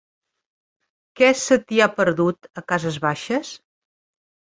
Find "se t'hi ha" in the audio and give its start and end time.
1.41-1.87